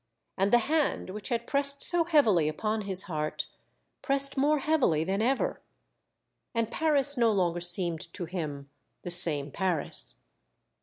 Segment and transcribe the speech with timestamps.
[0.35, 3.45] And the hand which had pressed so heavily upon his heart,
[4.01, 5.61] pressed more heavily than ever.
[6.55, 8.71] And Paris no longer seemed to him
[9.03, 10.15] the same Paris.